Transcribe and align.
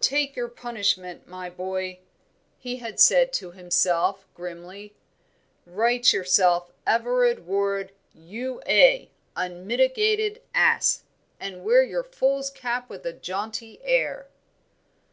"Take 0.00 0.34
your 0.34 0.48
punishment, 0.48 1.28
my 1.28 1.48
boy," 1.48 2.00
he 2.58 2.78
had 2.78 2.98
said 2.98 3.32
to 3.34 3.52
himself, 3.52 4.26
grimly. 4.34 4.96
"Write 5.66 6.12
yourself 6.12 6.72
Everard 6.84 7.46
Ward, 7.46 7.92
U.A., 8.12 9.12
unmitigated 9.36 10.42
ass; 10.52 11.04
and 11.38 11.62
wear 11.62 11.84
your 11.84 12.02
fool's 12.02 12.50
cap 12.50 12.90
with 12.90 13.06
a 13.06 13.12
jaunty 13.12 13.78
air. 13.84 14.26